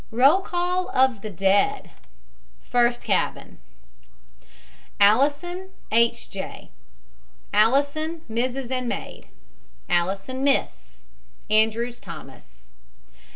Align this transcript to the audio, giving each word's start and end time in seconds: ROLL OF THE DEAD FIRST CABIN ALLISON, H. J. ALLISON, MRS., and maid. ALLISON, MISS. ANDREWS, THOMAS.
ROLL 0.09 0.89
OF 0.95 1.21
THE 1.21 1.29
DEAD 1.29 1.91
FIRST 2.59 3.03
CABIN 3.03 3.59
ALLISON, 4.99 5.69
H. 5.91 6.27
J. 6.31 6.71
ALLISON, 7.53 8.21
MRS., 8.27 8.71
and 8.71 8.89
maid. 8.89 9.27
ALLISON, 9.87 10.43
MISS. 10.43 11.01
ANDREWS, 11.51 11.99
THOMAS. 11.99 12.73